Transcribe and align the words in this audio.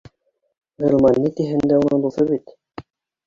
Ғилман, 0.85 1.19
ни 1.25 1.31
тиһәң 1.41 1.61
дә, 1.73 1.79
уның 1.89 2.01
дуҫы 2.07 2.25
бит 2.31 2.57